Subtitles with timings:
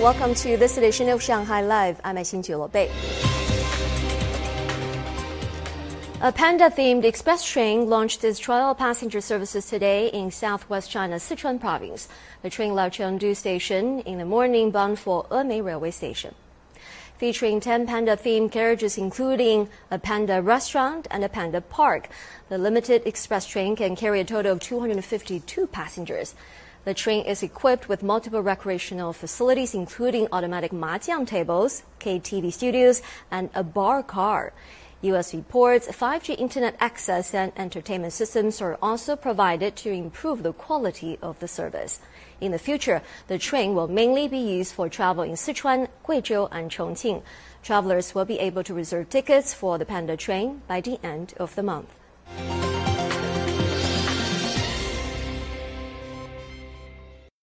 [0.00, 2.00] Welcome to this edition of Shanghai Live.
[2.02, 2.88] I'm Xin Bei.
[6.22, 12.08] A panda-themed express train launched its trial passenger services today in southwest China's Sichuan province.
[12.40, 16.34] The train left Chengdu Station in the morning bound for Emei Railway Station.
[17.18, 22.08] Featuring 10 panda-themed carriages including a panda restaurant and a panda park,
[22.48, 26.34] the limited express train can carry a total of 252 passengers.
[26.84, 33.50] The train is equipped with multiple recreational facilities, including automatic mahjong tables, KTV studios, and
[33.54, 34.52] a bar car.
[35.02, 35.32] U.S.
[35.32, 41.38] reports 5G internet access and entertainment systems are also provided to improve the quality of
[41.40, 42.00] the service.
[42.38, 46.70] In the future, the train will mainly be used for travel in Sichuan, Guizhou, and
[46.70, 47.22] Chongqing.
[47.62, 51.54] Travelers will be able to reserve tickets for the Panda train by the end of
[51.54, 51.88] the month.